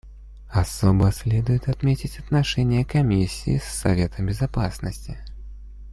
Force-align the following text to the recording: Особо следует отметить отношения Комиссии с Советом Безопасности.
Особо 0.49 1.11
следует 1.11 1.69
отметить 1.69 2.17
отношения 2.17 2.83
Комиссии 2.83 3.59
с 3.59 3.65
Советом 3.65 4.25
Безопасности. 4.25 5.19